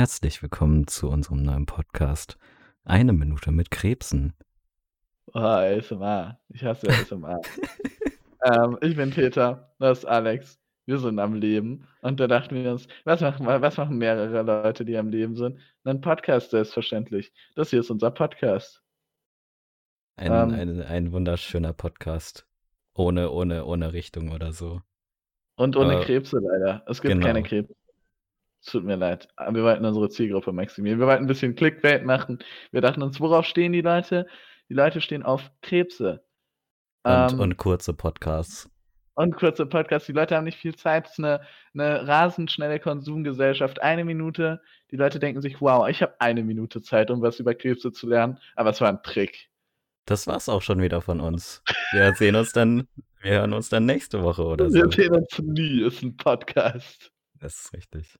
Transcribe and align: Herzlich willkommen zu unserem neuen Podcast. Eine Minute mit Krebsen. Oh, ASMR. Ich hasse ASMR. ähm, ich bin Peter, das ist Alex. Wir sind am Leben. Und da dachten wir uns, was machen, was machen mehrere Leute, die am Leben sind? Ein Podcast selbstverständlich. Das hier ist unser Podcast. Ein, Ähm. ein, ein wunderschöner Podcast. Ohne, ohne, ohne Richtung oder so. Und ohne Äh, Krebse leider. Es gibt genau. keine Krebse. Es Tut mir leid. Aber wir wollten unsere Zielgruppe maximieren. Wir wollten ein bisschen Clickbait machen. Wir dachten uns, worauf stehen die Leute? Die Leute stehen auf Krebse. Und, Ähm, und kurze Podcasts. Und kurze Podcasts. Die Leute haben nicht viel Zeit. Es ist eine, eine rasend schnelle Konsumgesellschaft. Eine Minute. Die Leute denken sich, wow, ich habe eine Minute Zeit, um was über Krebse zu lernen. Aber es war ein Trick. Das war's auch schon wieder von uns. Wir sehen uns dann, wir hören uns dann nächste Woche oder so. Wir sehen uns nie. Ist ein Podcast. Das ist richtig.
Herzlich 0.00 0.42
willkommen 0.42 0.86
zu 0.86 1.10
unserem 1.10 1.42
neuen 1.42 1.66
Podcast. 1.66 2.38
Eine 2.84 3.12
Minute 3.12 3.52
mit 3.52 3.70
Krebsen. 3.70 4.32
Oh, 5.34 5.40
ASMR. 5.40 6.40
Ich 6.48 6.64
hasse 6.64 6.88
ASMR. 6.88 7.38
ähm, 8.46 8.78
ich 8.80 8.96
bin 8.96 9.10
Peter, 9.10 9.74
das 9.78 9.98
ist 9.98 10.04
Alex. 10.06 10.58
Wir 10.86 10.98
sind 10.98 11.18
am 11.18 11.34
Leben. 11.34 11.86
Und 12.00 12.18
da 12.18 12.28
dachten 12.28 12.54
wir 12.54 12.72
uns, 12.72 12.88
was 13.04 13.20
machen, 13.20 13.44
was 13.44 13.76
machen 13.76 13.98
mehrere 13.98 14.40
Leute, 14.40 14.86
die 14.86 14.96
am 14.96 15.10
Leben 15.10 15.36
sind? 15.36 15.58
Ein 15.84 16.00
Podcast 16.00 16.52
selbstverständlich. 16.52 17.30
Das 17.54 17.68
hier 17.68 17.80
ist 17.80 17.90
unser 17.90 18.10
Podcast. 18.10 18.82
Ein, 20.16 20.32
Ähm. 20.32 20.54
ein, 20.54 20.82
ein 20.82 21.12
wunderschöner 21.12 21.74
Podcast. 21.74 22.46
Ohne, 22.94 23.30
ohne, 23.30 23.66
ohne 23.66 23.92
Richtung 23.92 24.32
oder 24.32 24.54
so. 24.54 24.80
Und 25.56 25.76
ohne 25.76 26.00
Äh, 26.00 26.04
Krebse 26.06 26.38
leider. 26.38 26.84
Es 26.86 27.02
gibt 27.02 27.12
genau. 27.12 27.26
keine 27.26 27.42
Krebse. 27.42 27.74
Es 28.62 28.72
Tut 28.72 28.84
mir 28.84 28.96
leid. 28.96 29.28
Aber 29.36 29.56
wir 29.56 29.64
wollten 29.64 29.84
unsere 29.84 30.08
Zielgruppe 30.10 30.52
maximieren. 30.52 30.98
Wir 30.98 31.06
wollten 31.06 31.24
ein 31.24 31.28
bisschen 31.28 31.54
Clickbait 31.54 32.04
machen. 32.04 32.38
Wir 32.72 32.80
dachten 32.80 33.02
uns, 33.02 33.18
worauf 33.20 33.46
stehen 33.46 33.72
die 33.72 33.80
Leute? 33.80 34.26
Die 34.68 34.74
Leute 34.74 35.00
stehen 35.00 35.22
auf 35.22 35.50
Krebse. 35.62 36.22
Und, 37.02 37.32
Ähm, 37.32 37.40
und 37.40 37.56
kurze 37.56 37.94
Podcasts. 37.94 38.70
Und 39.14 39.34
kurze 39.34 39.66
Podcasts. 39.66 40.06
Die 40.06 40.12
Leute 40.12 40.36
haben 40.36 40.44
nicht 40.44 40.58
viel 40.58 40.74
Zeit. 40.74 41.06
Es 41.06 41.12
ist 41.12 41.18
eine, 41.18 41.40
eine 41.74 42.06
rasend 42.06 42.50
schnelle 42.50 42.78
Konsumgesellschaft. 42.78 43.82
Eine 43.82 44.04
Minute. 44.04 44.60
Die 44.90 44.96
Leute 44.96 45.18
denken 45.18 45.40
sich, 45.40 45.60
wow, 45.60 45.88
ich 45.88 46.02
habe 46.02 46.14
eine 46.20 46.42
Minute 46.42 46.82
Zeit, 46.82 47.10
um 47.10 47.22
was 47.22 47.40
über 47.40 47.54
Krebse 47.54 47.92
zu 47.92 48.06
lernen. 48.06 48.38
Aber 48.56 48.70
es 48.70 48.80
war 48.80 48.88
ein 48.88 49.02
Trick. 49.02 49.48
Das 50.04 50.26
war's 50.26 50.48
auch 50.48 50.62
schon 50.62 50.80
wieder 50.82 51.00
von 51.00 51.20
uns. 51.20 51.62
Wir 51.92 52.14
sehen 52.14 52.36
uns 52.36 52.52
dann, 52.52 52.88
wir 53.22 53.32
hören 53.32 53.52
uns 53.52 53.68
dann 53.68 53.86
nächste 53.86 54.22
Woche 54.22 54.44
oder 54.44 54.68
so. 54.68 54.74
Wir 54.74 54.90
sehen 54.90 55.14
uns 55.14 55.38
nie. 55.38 55.82
Ist 55.82 56.02
ein 56.02 56.16
Podcast. 56.16 57.10
Das 57.38 57.54
ist 57.54 57.72
richtig. 57.72 58.18